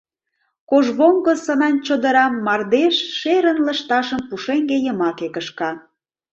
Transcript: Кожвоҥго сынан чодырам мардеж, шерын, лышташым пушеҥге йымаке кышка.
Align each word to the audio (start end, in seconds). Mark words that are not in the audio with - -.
Кожвоҥго 0.69 1.33
сынан 1.45 1.75
чодырам 1.85 2.33
мардеж, 2.45 2.95
шерын, 3.17 3.57
лышташым 3.65 4.21
пушеҥге 4.29 4.77
йымаке 4.85 5.27
кышка. 5.35 5.71